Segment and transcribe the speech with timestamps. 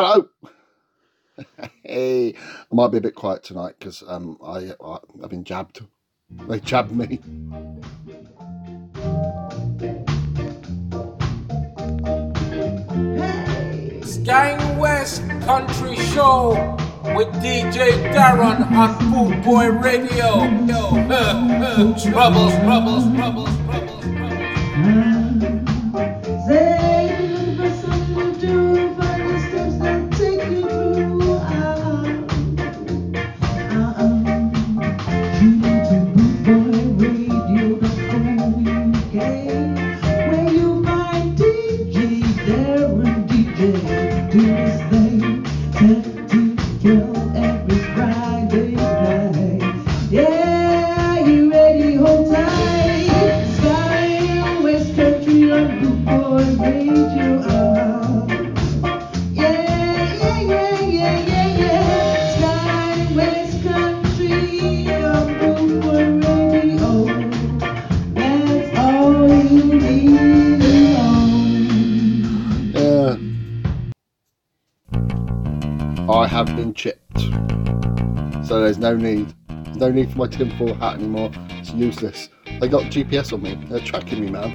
[0.00, 0.28] Hello.
[1.82, 2.34] hey, I
[2.70, 5.80] might be a bit quiet tonight because um, I, I I've been jabbed.
[6.30, 7.16] They jabbed me.
[14.22, 16.50] Gang West Country Show
[17.16, 20.46] with DJ Darren on Boot Boy Radio.
[21.98, 23.87] troubles, troubles, troubles, troubles, troubles.
[79.98, 81.32] Need my tinfoil hat anymore.
[81.58, 82.28] It's useless.
[82.60, 83.58] They got GPS on me.
[83.68, 84.54] They're tracking me, man.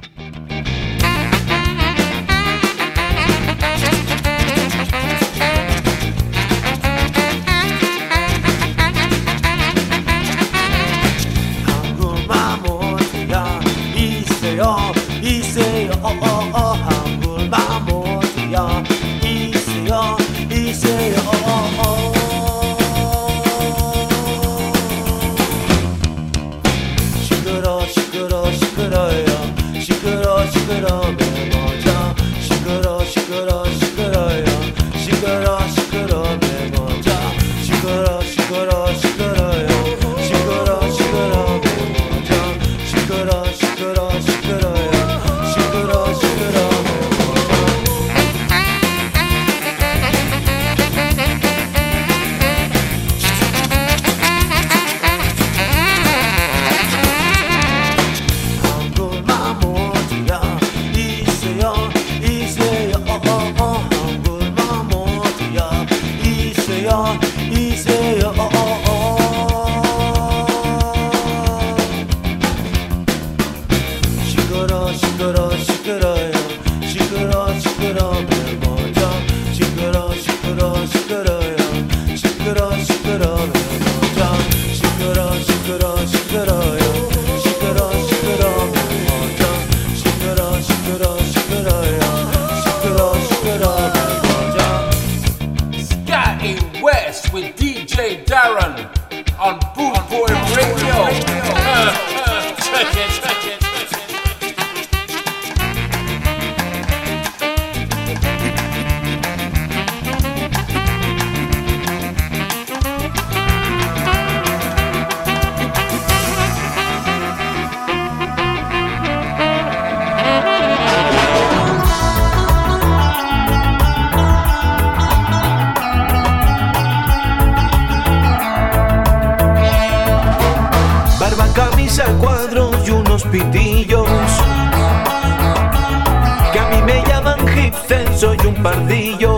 [137.86, 139.36] censo y un pardillo.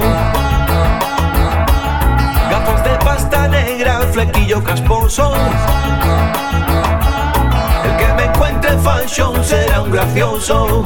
[2.51, 5.33] Gafas de pasta negra, flequillo casposo.
[7.85, 10.85] El que me encuentre fashion será un gracioso.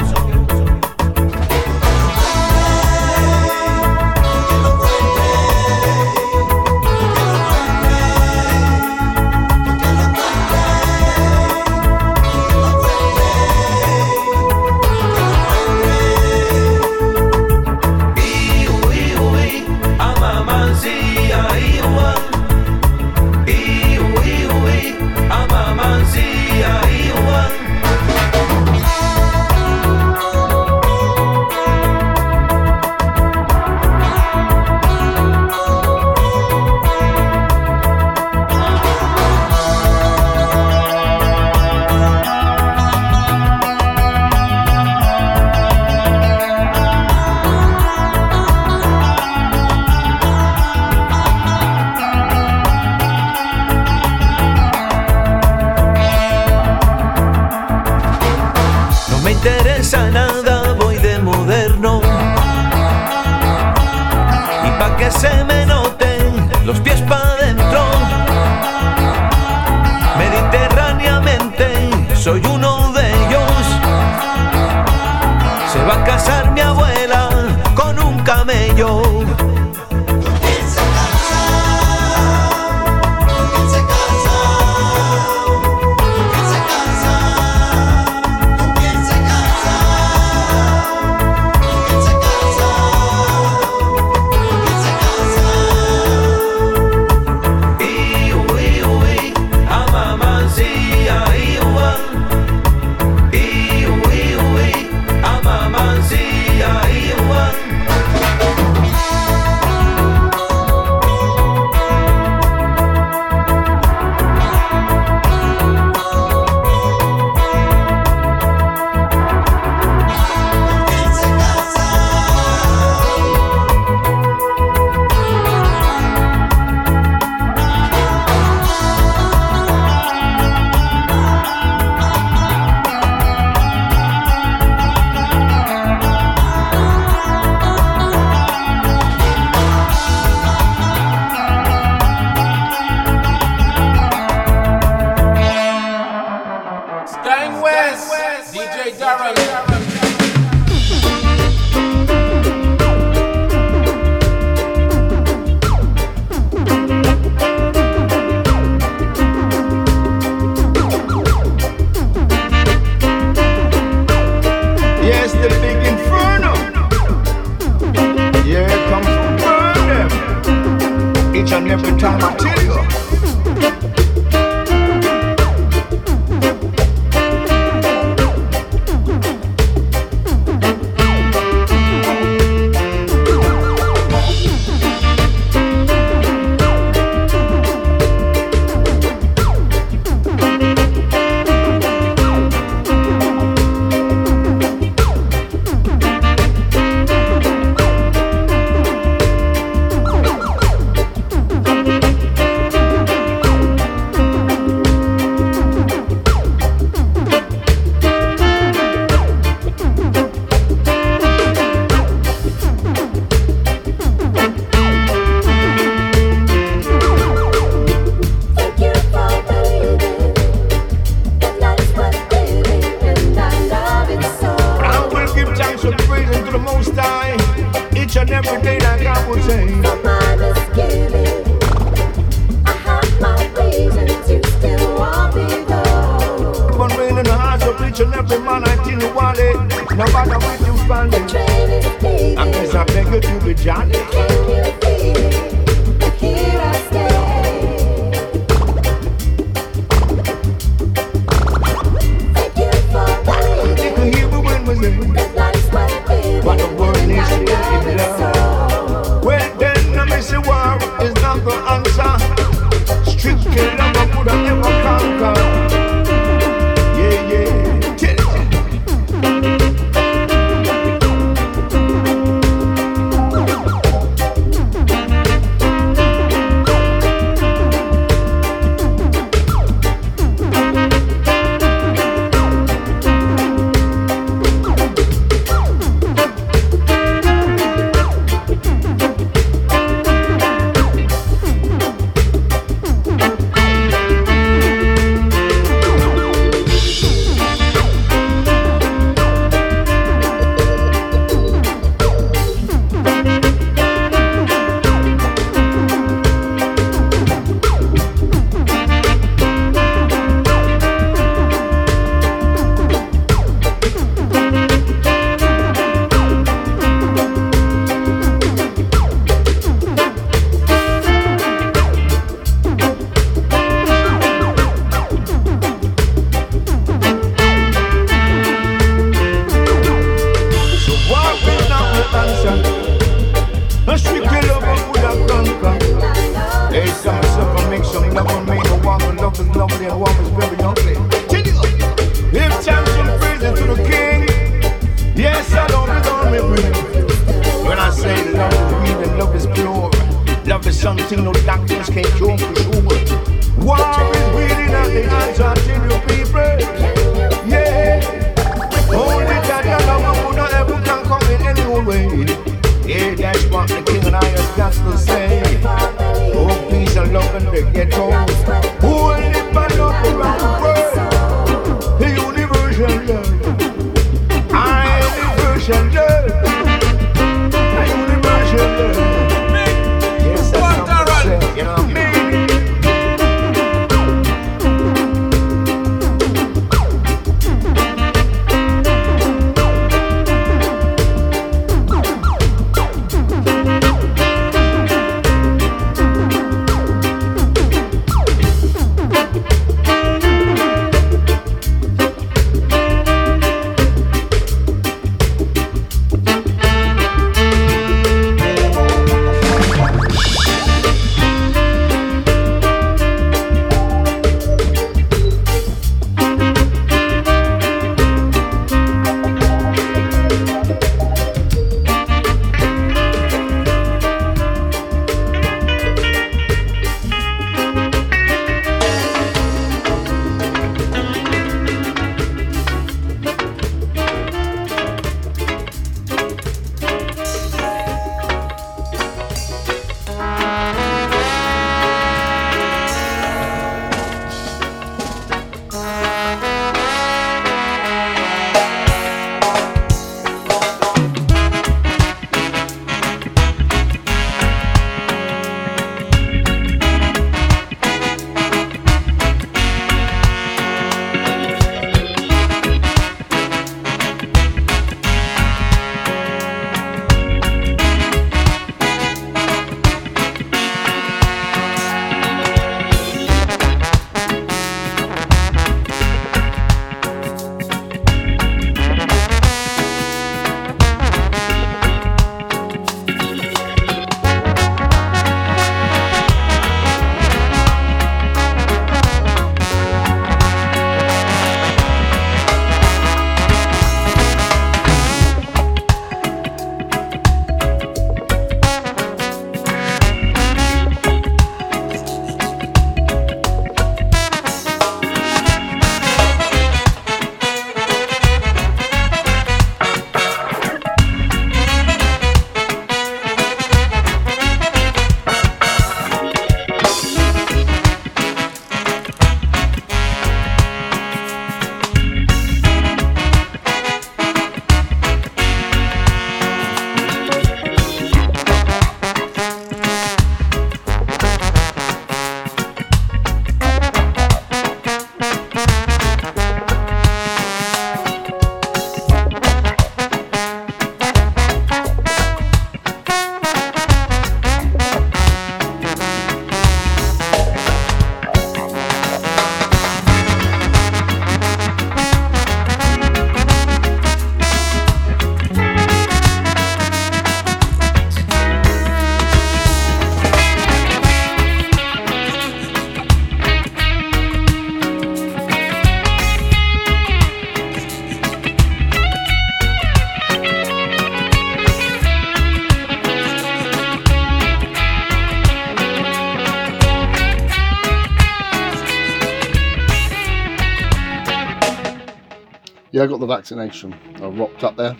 [583.01, 583.95] Yeah, I got the vaccination.
[584.17, 584.95] I rocked up there,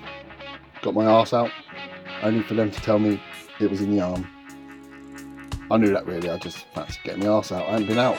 [0.82, 1.52] got my arse out,
[2.24, 3.22] only for them to tell me
[3.60, 4.28] it was in the arm.
[5.70, 6.28] I knew that really.
[6.28, 7.68] I just fancied getting my arse out.
[7.68, 8.18] I hadn't been out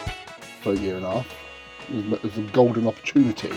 [0.62, 1.34] for a year and a half.
[1.88, 3.50] It was a golden opportunity.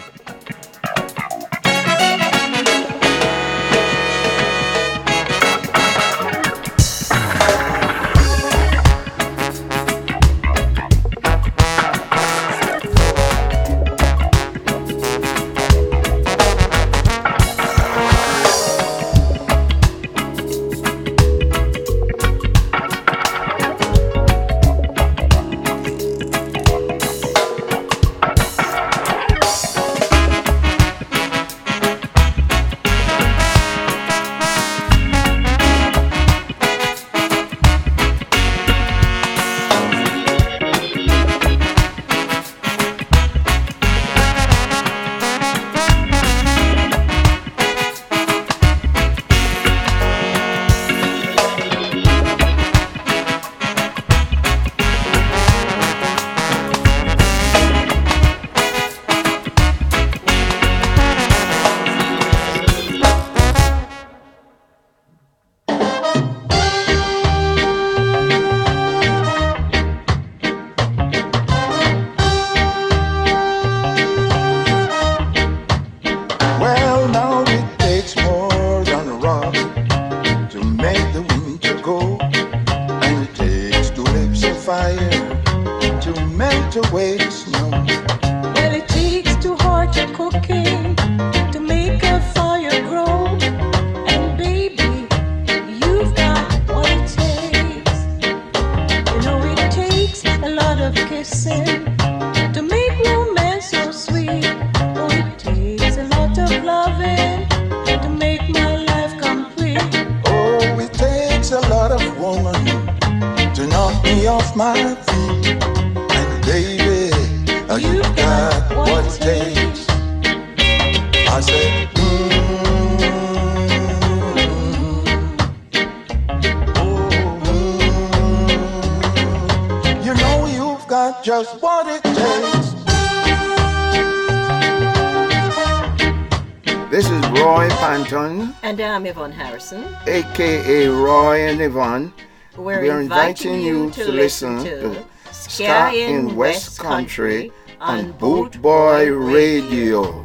[143.30, 150.25] inviting you to listen to Sky in West Country on Boot Boy Radio.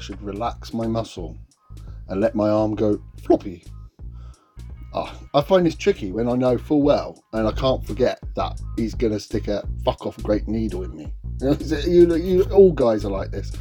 [0.00, 1.36] I should relax my muscle
[2.08, 3.62] and let my arm go floppy.
[4.94, 8.58] Ah, I find this tricky when I know full well and I can't forget that
[8.76, 11.12] he's going to stick a fuck off great needle in me.
[11.86, 13.52] You, know, you, you, all guys are like this.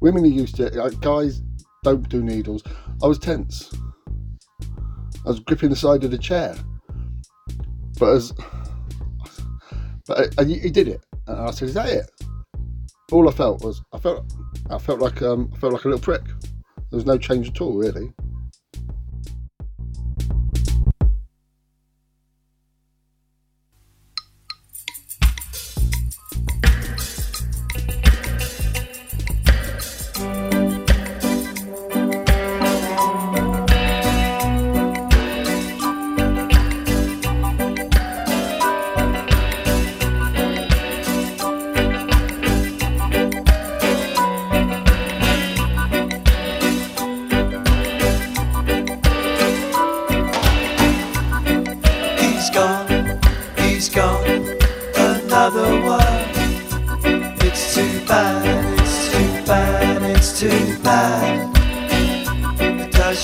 [0.00, 1.00] Women are used to it.
[1.00, 1.40] Guys
[1.82, 2.62] don't do needles.
[3.02, 3.72] I was tense.
[5.24, 6.54] I was gripping the side of the chair.
[7.98, 8.32] But as
[10.06, 12.10] but uh, he did it, and I said, "Is that it?"
[13.12, 14.32] All I felt was I felt
[14.70, 16.24] I felt like um I felt like a little prick.
[16.24, 18.12] There was no change at all, really.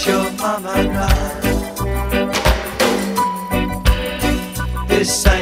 [0.05, 1.07] Your mama know?
[4.89, 5.42] This ain't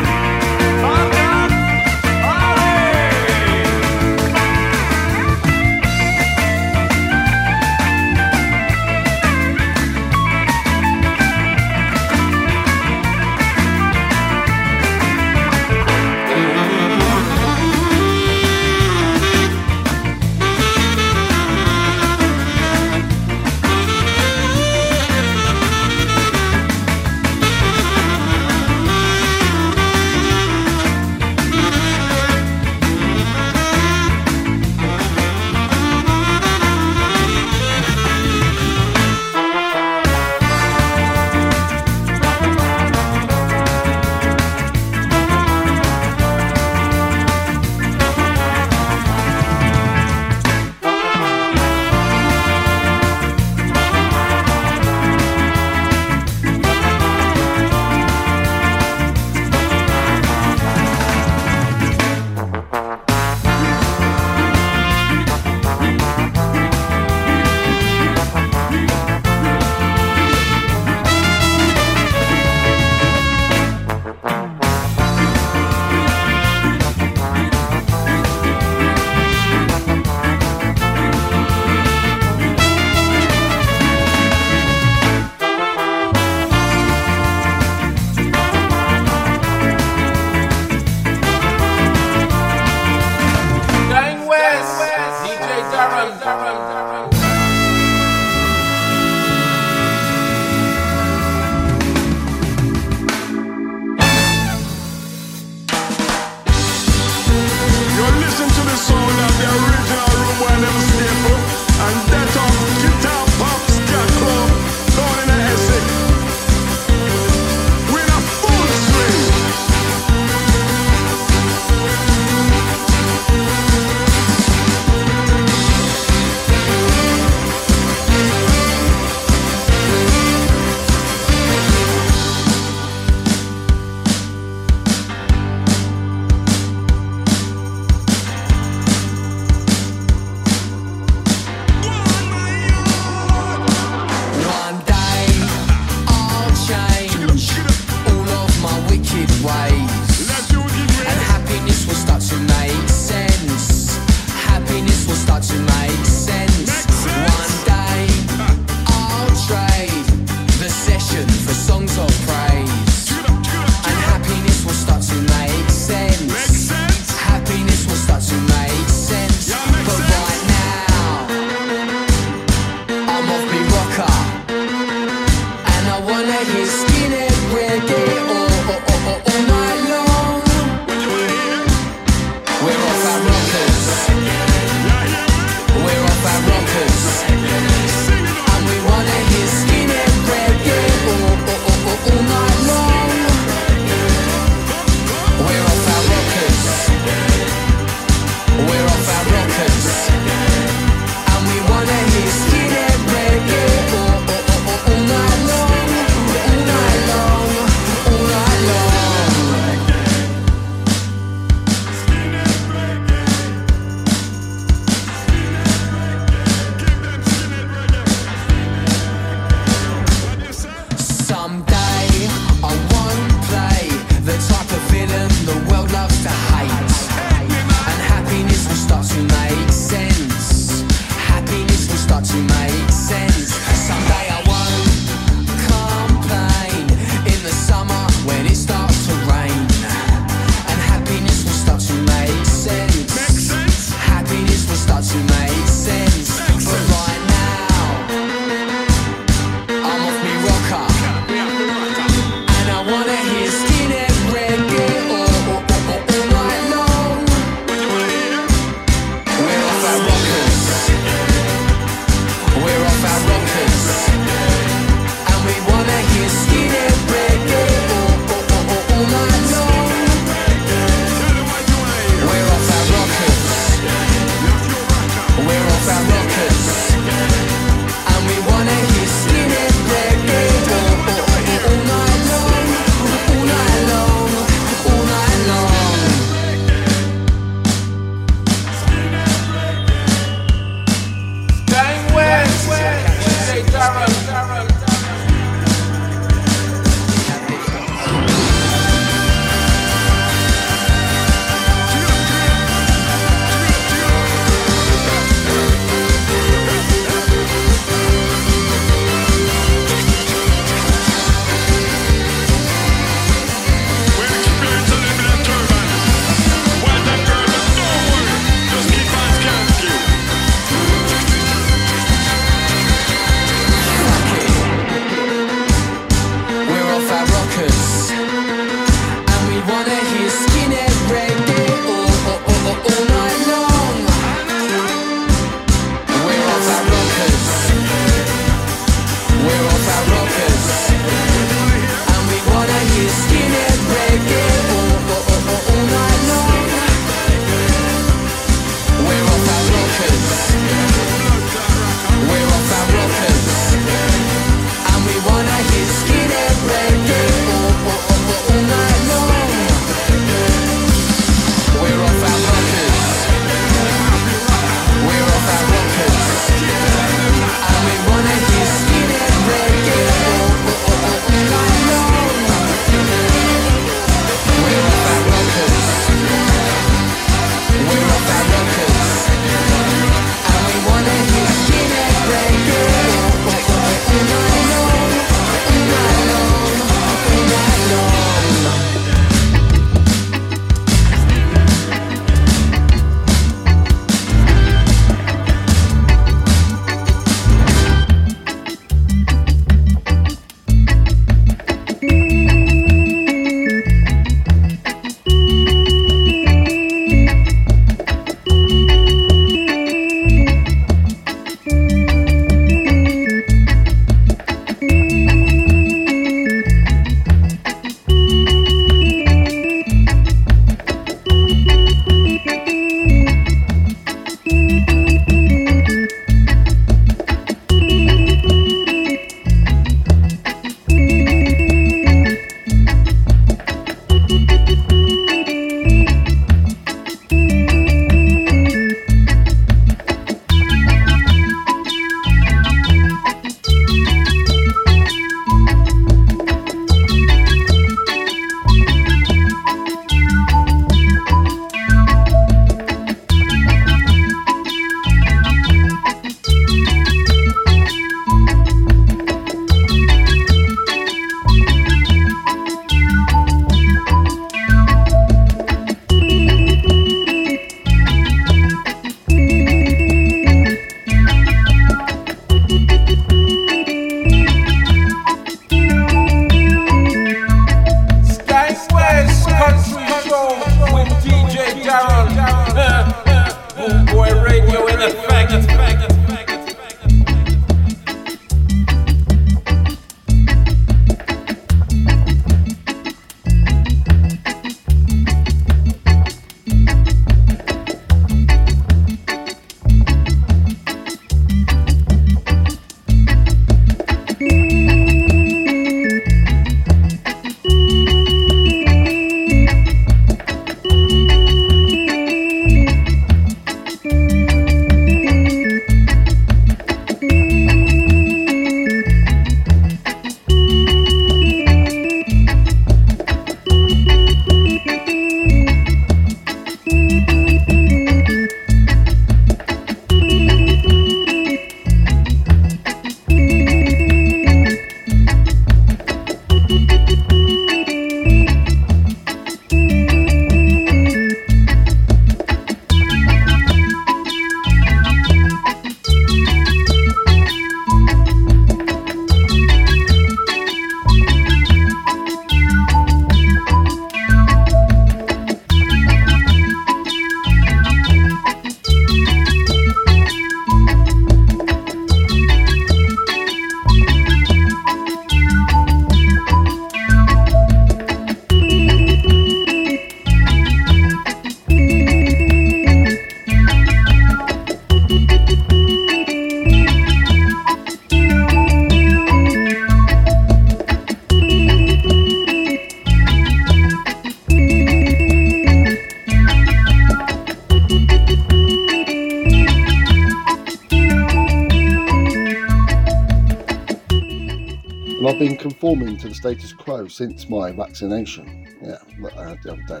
[596.38, 598.68] Status quo since my vaccination.
[598.80, 598.98] Yeah,
[599.36, 600.00] I had the other day.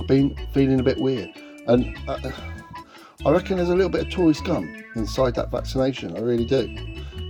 [0.00, 1.30] I've been feeling a bit weird,
[1.68, 2.18] and uh,
[3.24, 6.16] I reckon there's a little bit of Tory scum inside that vaccination.
[6.16, 6.76] I really do,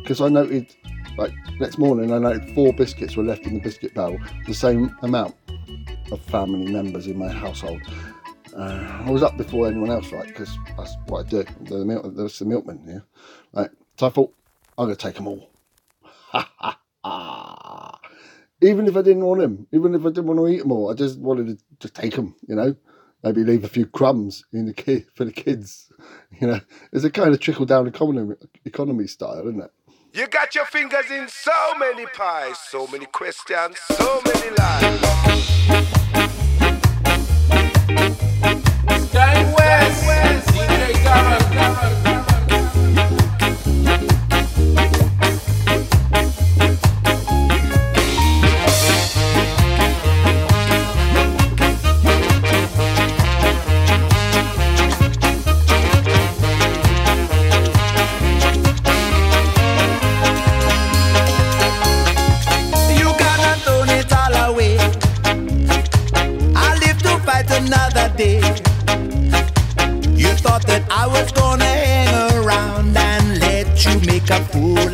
[0.03, 0.75] because I noted,
[1.19, 4.97] like next morning, I noted four biscuits were left in the biscuit barrel, the same
[5.03, 5.35] amount
[6.11, 7.83] of family members in my household.
[8.57, 10.27] Uh, I was up before anyone else, right?
[10.27, 11.45] Because that's what I do.
[11.61, 13.01] The milk, that's the milkman, yeah.
[13.53, 13.71] Right.
[13.99, 14.33] So I thought
[14.79, 15.51] I'm gonna take them all.
[18.63, 20.91] even if I didn't want them, even if I didn't want to eat them all,
[20.91, 22.35] I just wanted to just take them.
[22.49, 22.77] You know,
[23.23, 25.93] maybe leave a few crumbs in the kid for the kids.
[26.39, 26.61] You know,
[26.93, 28.35] it's a kind of trickle down economy
[28.67, 29.71] economy style, isn't it?
[30.13, 35.01] You got your fingers in so many pies, so many questions, so many lies.
[39.09, 42.01] Sky West, DJ Darren.
[42.01, 42.06] You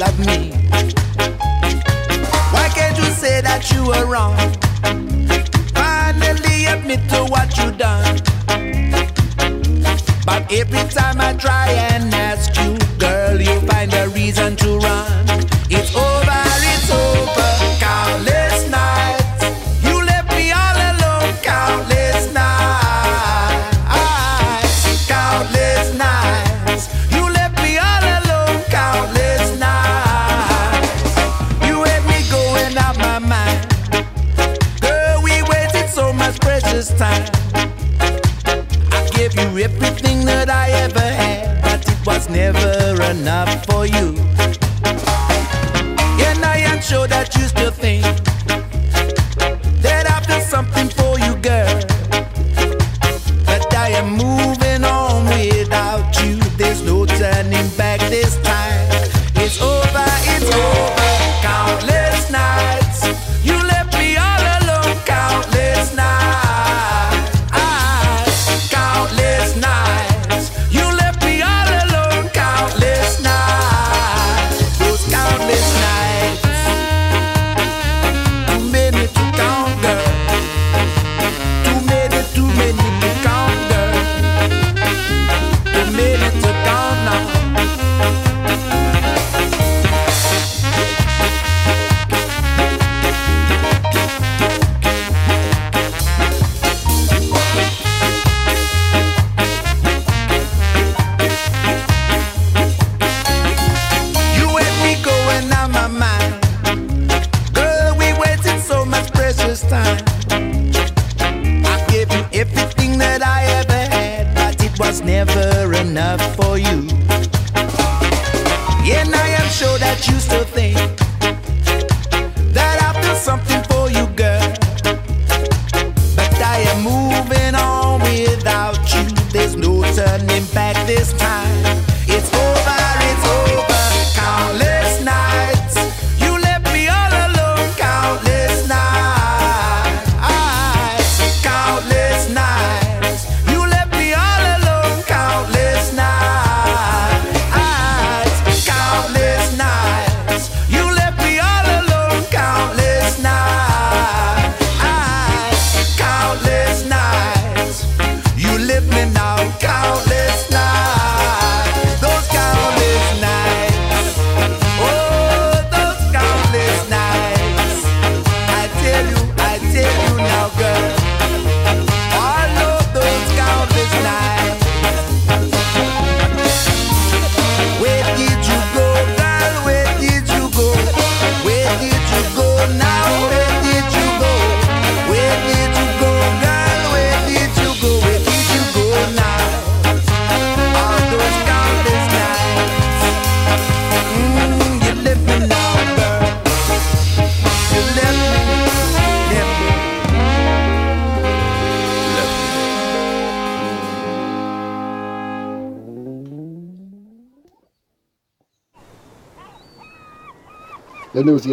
[0.02, 0.50] of me.
[2.52, 4.36] Why can't you say that you were wrong?
[5.74, 8.18] Finally admit to what you done.
[10.26, 12.10] But every time I try and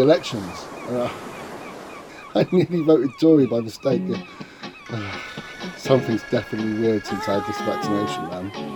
[0.09, 0.65] elections.
[0.89, 1.07] Uh,
[2.35, 4.01] I nearly voted Tory by mistake.
[4.01, 5.19] Mm.
[5.77, 8.68] Something's definitely weird since I had this vaccination, man.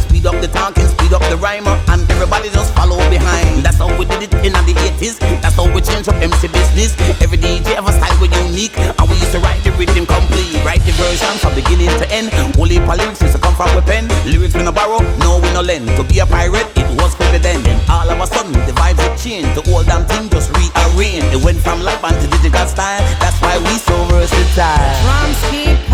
[0.00, 3.64] Speed up the talking, speed up the rhymer, and everybody just follow behind.
[3.64, 5.18] That's how we did it in the 80s.
[5.40, 6.92] That's how we changed up MC business.
[7.22, 10.58] Every DJ ever a style was unique, and we used to write the rhythm complete.
[10.64, 12.28] Write the version from beginning to end.
[12.58, 14.08] Only for lyrics used to come from we pen.
[14.26, 15.88] Lyrics we no borrow, no we no lend.
[15.96, 17.62] To be a pirate, it was quicker then.
[17.62, 19.54] Then all of a sudden the vibes had changed.
[19.56, 21.32] The old damn thing just rearranged.
[21.32, 23.00] It went from live band to digital style.
[23.22, 24.92] That's why we so versatile.
[25.06, 25.87] Drums keep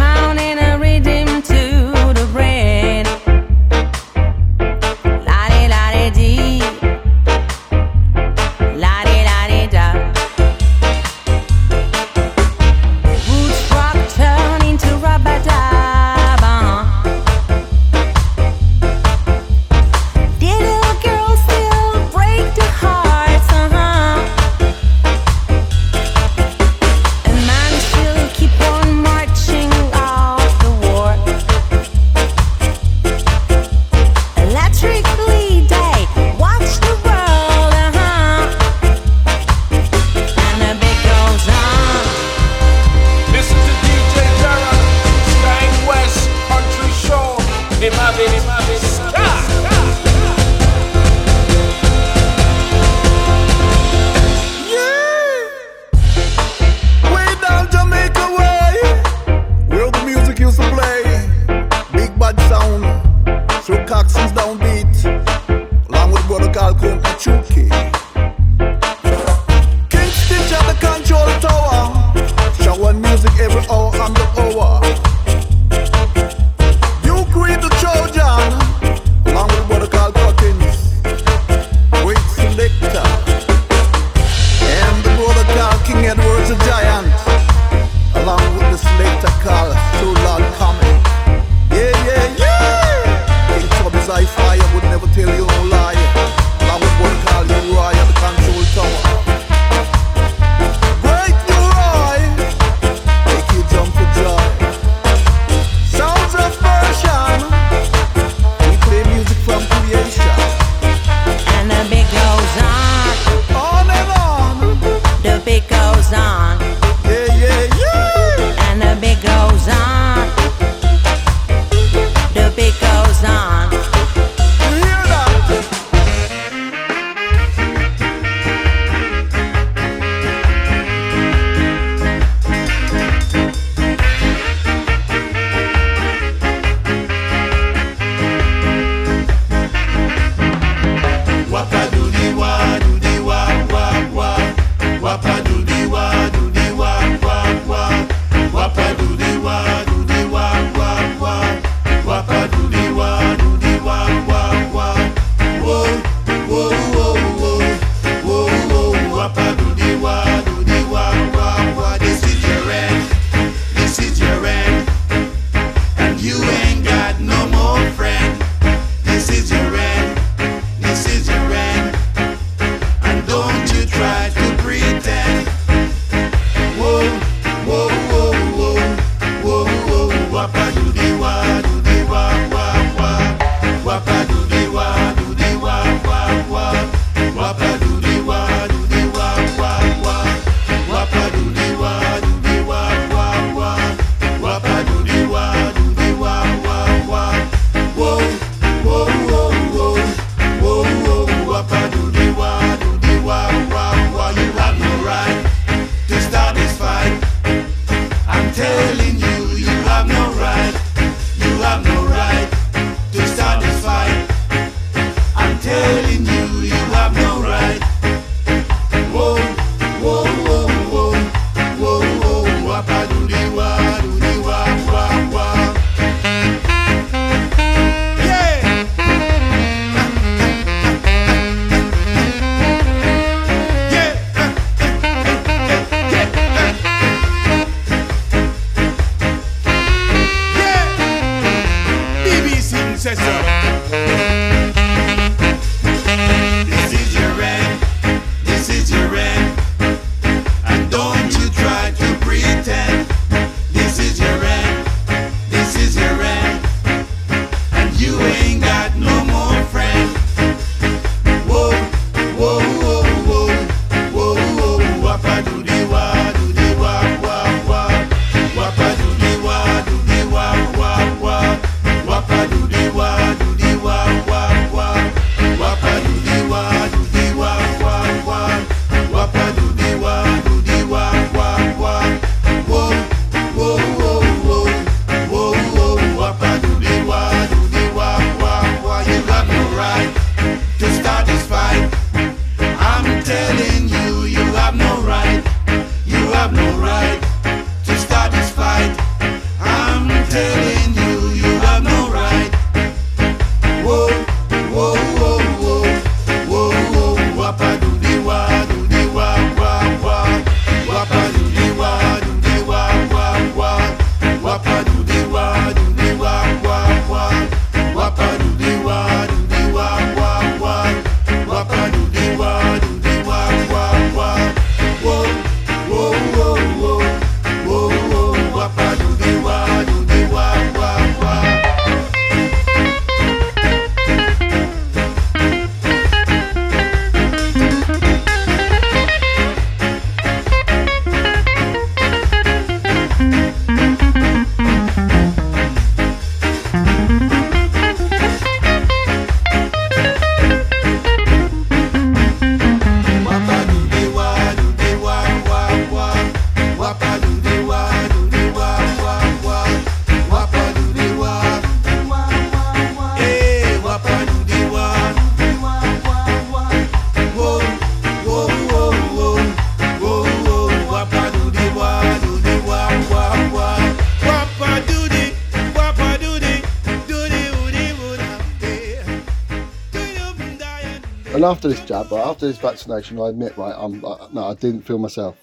[381.44, 384.82] after this jab, right, after this vaccination, I admit, right, I'm I, no, I didn't
[384.82, 385.36] feel myself,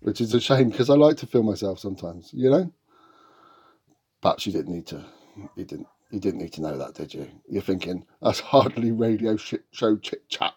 [0.00, 2.72] which is a shame because I like to feel myself sometimes, you know.
[4.20, 5.04] But you didn't need to.
[5.56, 5.86] You didn't.
[6.10, 7.28] You didn't need to know that, did you?
[7.48, 10.54] You're thinking that's hardly radio shit show chit chat.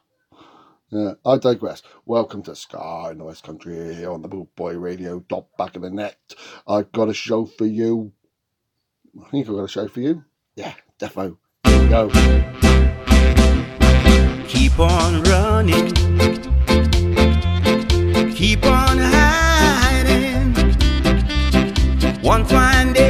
[0.89, 1.81] Yeah, I digress.
[2.05, 5.19] Welcome to Sky in the West Country here on the Boot Boy Radio.
[5.19, 6.17] Dot back of the net.
[6.67, 8.11] I've got a show for you.
[9.23, 10.23] I think I've got a show for you.
[10.55, 11.37] Yeah, defo.
[11.65, 12.72] Here we go.
[14.53, 15.91] Keep on running.
[18.35, 20.53] Keep on hiding.
[22.21, 23.02] One fine day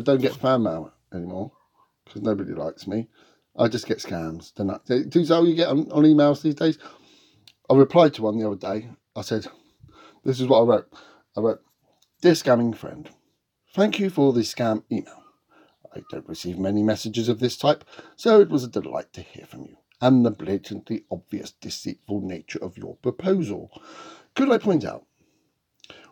[0.00, 1.52] I don't get fan mail anymore
[2.06, 3.08] because nobody likes me.
[3.58, 4.54] I just get scams.
[4.54, 4.64] Do
[5.20, 6.78] you know what you get on, on emails these days?
[7.68, 8.88] I replied to one the other day.
[9.14, 9.46] I said,
[10.24, 10.88] "This is what I wrote.
[11.36, 11.60] I wrote,
[12.22, 13.10] dear scamming friend,
[13.74, 15.22] thank you for the scam email.
[15.94, 17.84] I don't receive many messages of this type,
[18.16, 22.58] so it was a delight to hear from you and the blatantly obvious deceitful nature
[22.62, 23.70] of your proposal.
[24.34, 25.04] Could I point out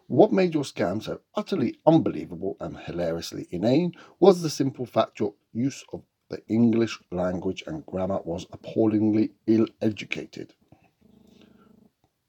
[0.09, 5.35] what made your scam so utterly unbelievable and hilariously inane was the simple fact your
[5.53, 10.55] use of the English language and grammar was appallingly ill educated.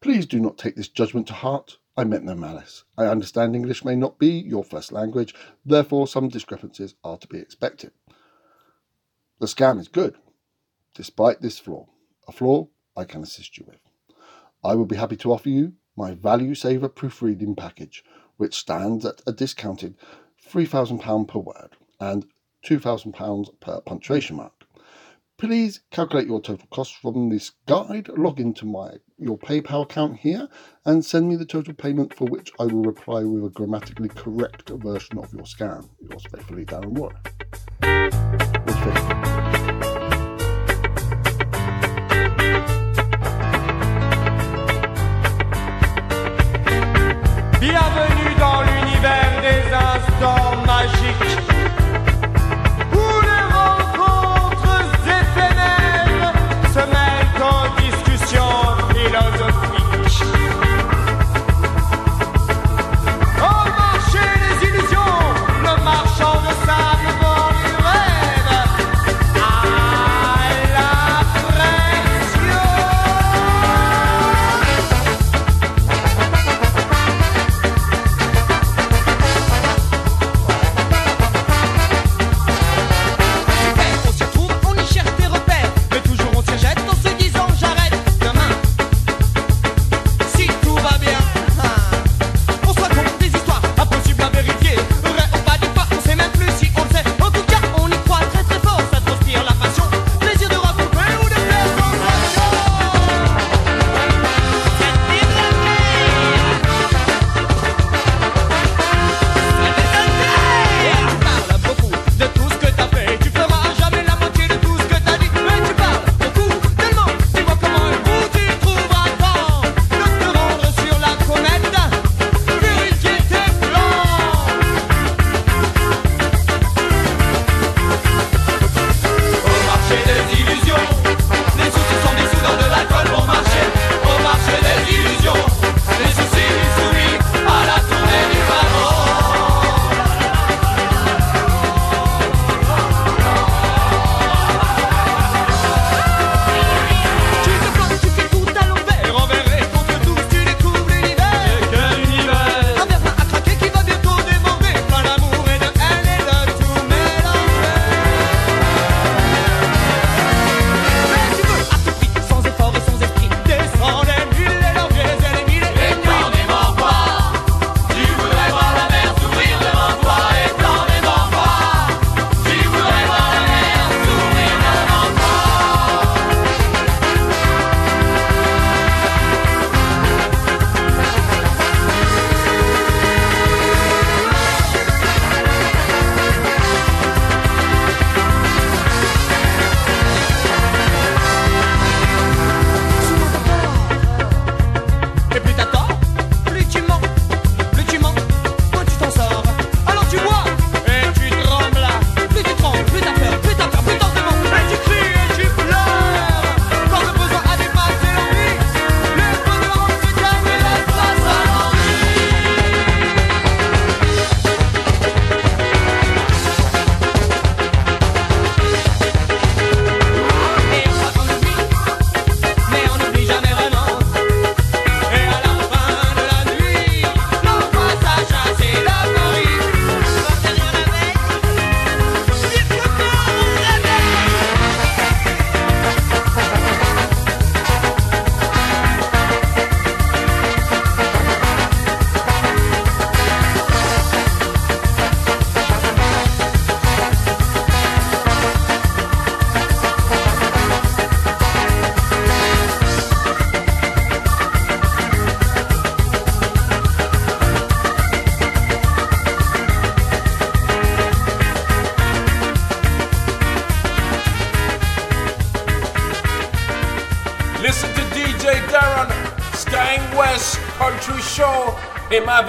[0.01, 1.77] Please do not take this judgment to heart.
[1.95, 2.83] I meant no malice.
[2.97, 5.33] I understand English may not be your first language,
[5.65, 7.91] therefore, some discrepancies are to be expected.
[9.39, 10.15] The scam is good,
[10.95, 11.87] despite this flaw,
[12.27, 13.79] a flaw I can assist you with.
[14.63, 18.05] I will be happy to offer you my Value Saver proofreading package,
[18.37, 19.95] which stands at a discounted
[20.49, 22.25] £3,000 per word and
[22.65, 24.53] £2,000 per punctuation mark.
[25.37, 30.47] Please calculate your total cost from this guide, log into my your PayPal account here,
[30.85, 34.69] and send me the total payment for which I will reply with a grammatically correct
[34.69, 35.89] version of your scam.
[36.01, 37.19] Yours faithfully, Darren Water.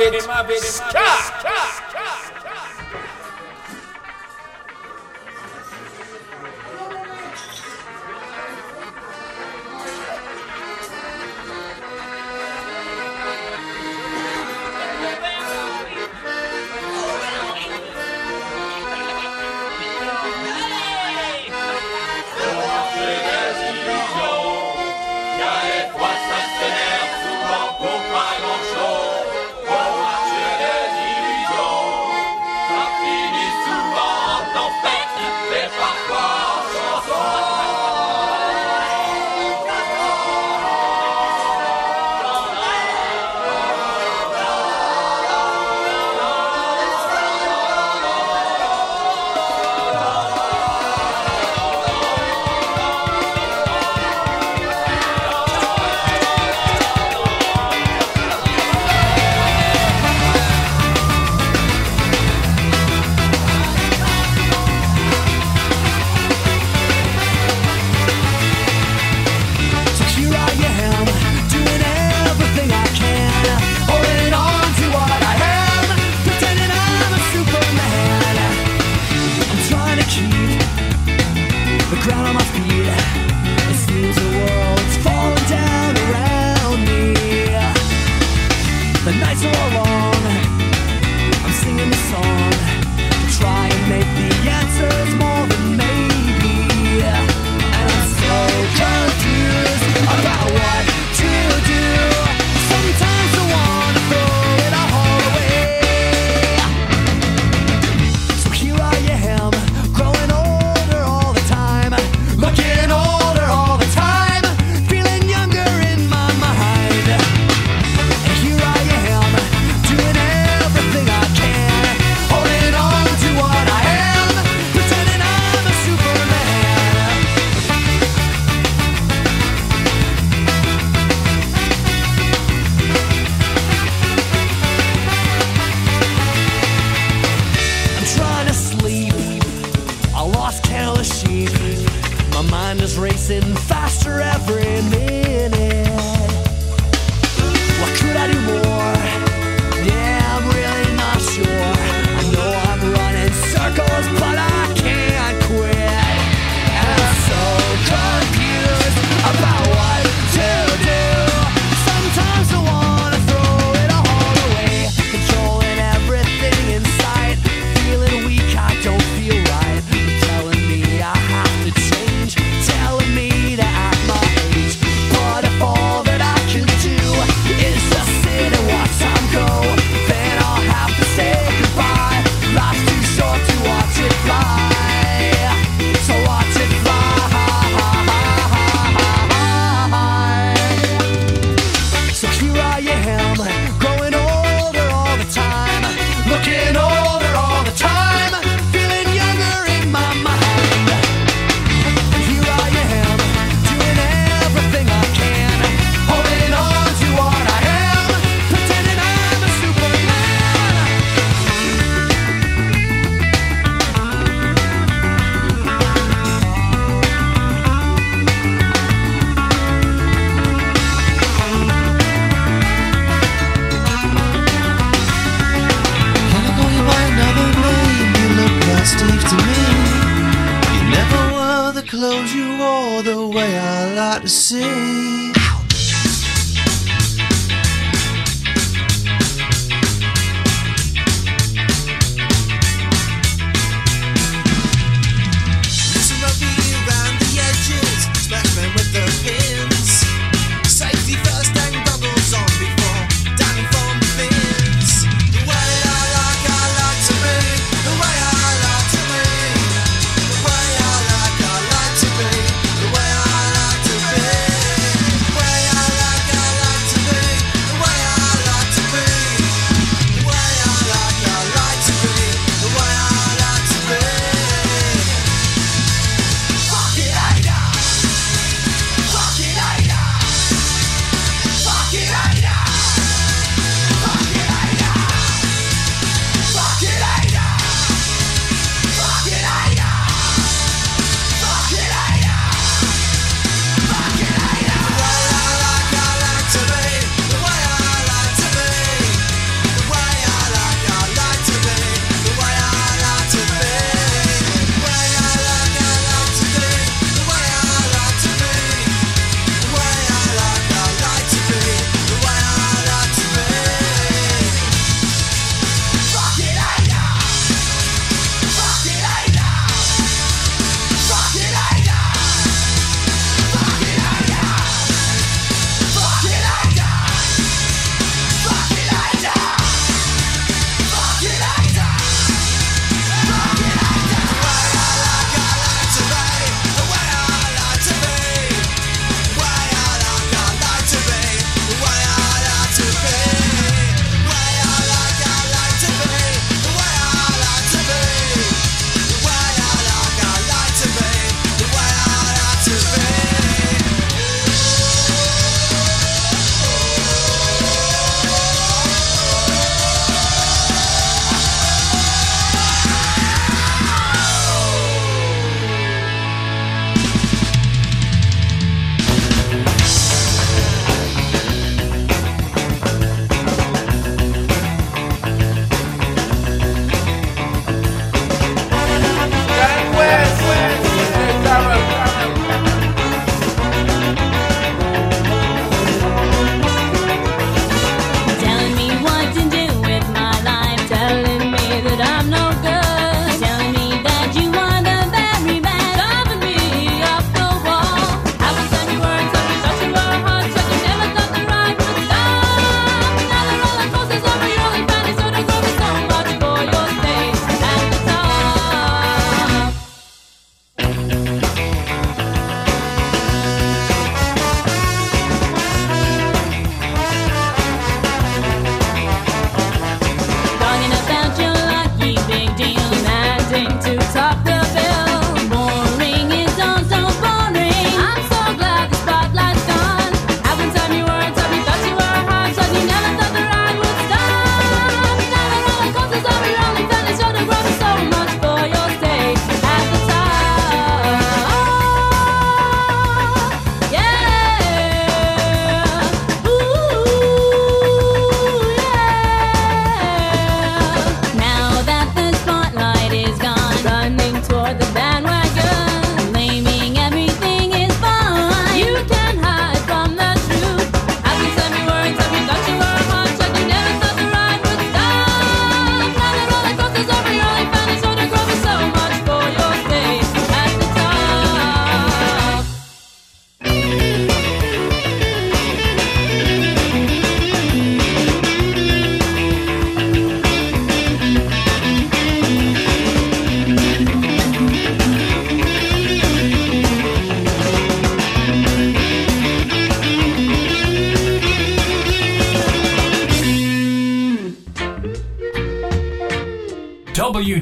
[0.00, 0.79] It,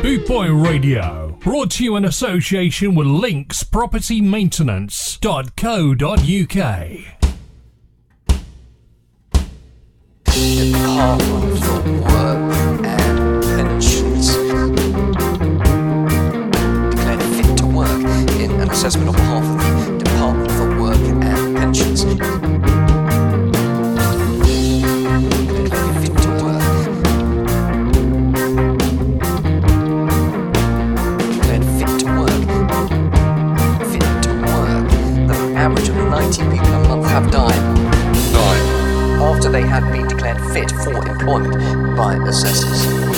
[0.02, 3.64] Bootboy Radio, brought to you in association with Links
[10.40, 10.45] For
[12.07, 12.40] Work
[12.86, 14.28] and Pensions.
[17.36, 18.02] Fit to work
[18.40, 22.06] in an assessment on behalf of the Department for Work and Pensions.
[25.60, 26.68] Declared fit to work.
[31.36, 32.41] Declared fit to work.
[33.91, 34.88] Fit to work.
[35.36, 37.30] An average of 90 people a month have.
[37.30, 37.79] Died
[39.20, 41.56] after they had been declared fit for employment
[41.96, 43.09] by assessors.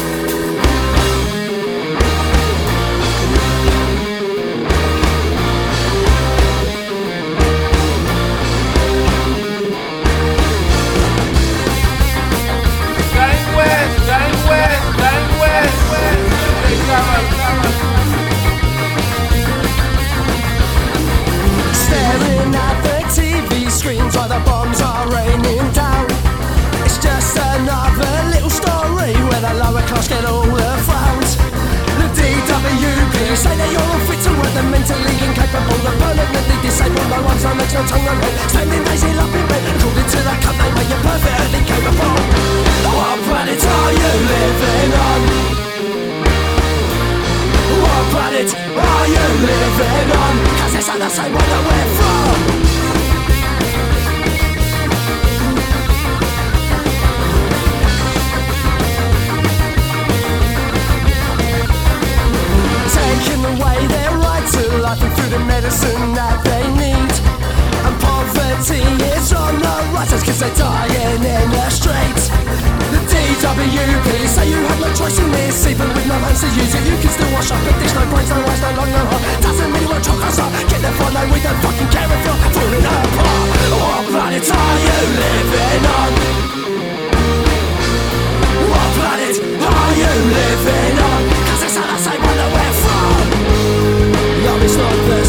[33.31, 37.19] DWP say that you're all fit to work, the mentally incapable, the permanently disabled, no
[37.23, 38.35] one's on legs, no tongue, no head.
[38.51, 42.15] Standing lazy up in bed, according to the cut they make you perfectly capable.
[42.91, 45.21] What planet are you living on?
[47.79, 50.35] What planet are you living on?
[50.59, 52.80] Cause it's not the same one that we're from
[64.49, 67.13] their to life and food and medicine that they need.
[67.85, 68.81] And poverty
[69.13, 69.77] is on the
[70.25, 72.29] cause they're dying in the streets.
[72.91, 76.75] The DWP say you have no choice in this Even with no hands to use
[76.75, 76.83] it.
[76.83, 79.71] You can still wash up a dish No brains, no eyes, no no heart Doesn't
[79.71, 79.87] mean
[80.39, 83.47] are Get there for no we don't fucking care if you're falling apart.
[83.79, 86.11] What planet are you living on?
[88.71, 91.21] What planet are you living on?
[91.47, 92.80] Cause it's the same one that we're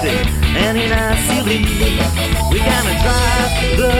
[0.00, 1.58] signatures and in our silly,
[2.50, 3.90] we gonna drive the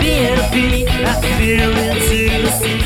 [0.00, 2.78] BNP out the beer into the sea.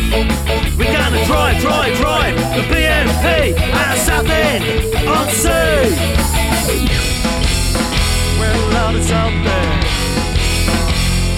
[0.76, 4.64] We gonna drive, drive, drive the BNP of South End
[5.06, 5.96] on sea.
[8.38, 9.80] Well, Lord, it's up there.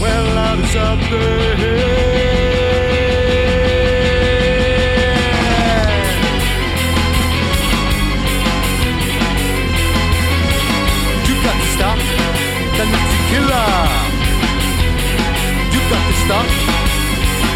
[0.01, 2.20] Well, Lord, it's up there.
[15.91, 16.07] Got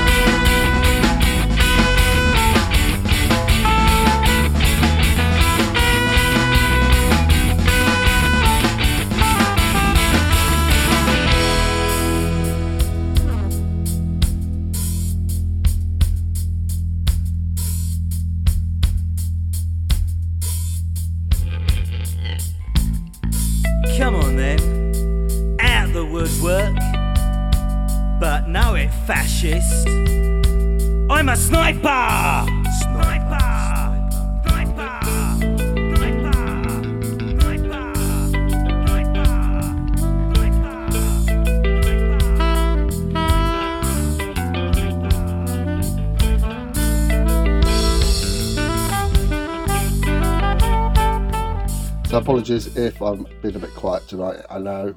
[52.43, 54.40] apologies if I've been a bit quiet tonight.
[54.51, 54.97] I know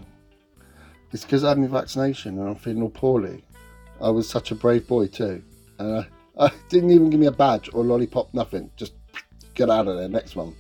[1.12, 3.44] it's because I had my vaccination and I'm feeling all poorly.
[4.02, 5.44] I was such a brave boy too,
[5.78, 6.08] and
[6.40, 8.72] I, I didn't even give me a badge or a lollipop, nothing.
[8.78, 8.94] Just
[9.54, 10.10] get out of there.
[10.10, 10.56] Next one.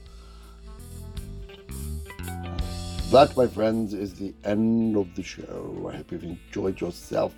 [3.09, 5.89] That, my friends, is the end of the show.
[5.91, 7.33] I hope you've enjoyed yourself.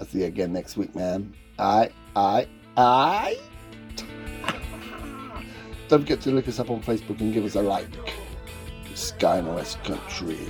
[0.00, 1.32] I'll see you again next week, man.
[1.56, 3.38] I, I, I.
[5.88, 7.86] Don't forget to look us up on Facebook and give us a like.
[8.98, 10.40] Sky West Country.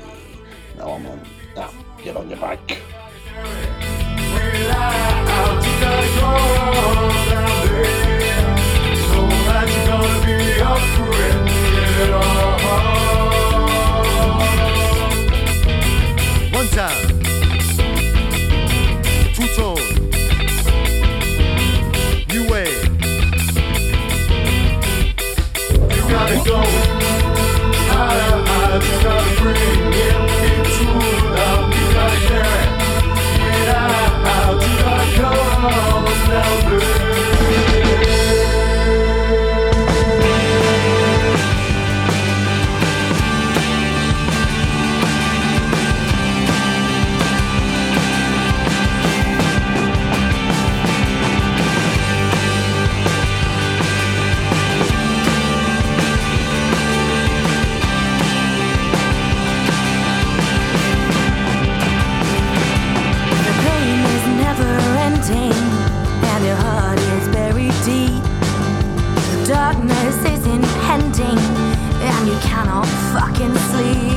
[0.79, 1.21] Now I'm on.
[1.55, 1.71] Now,
[2.03, 2.81] get on your bike.
[16.55, 17.09] One time.
[19.35, 19.77] Two tone.
[22.29, 22.85] New wave.
[25.95, 26.88] You gotta go.
[28.79, 30.28] Gotta bring
[73.19, 74.08] fucking sleep.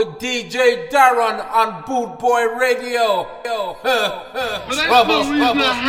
[0.00, 3.28] with DJ Darren on Boot Boy Radio.
[3.44, 5.79] Yo, well, that's